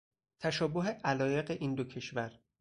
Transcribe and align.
تشابه 0.39 0.81
علایق 0.83 1.51
این 1.51 1.75
دو 1.75 1.83
کشور 1.83 2.39